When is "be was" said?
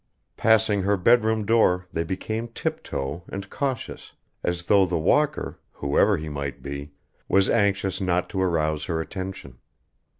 6.63-7.51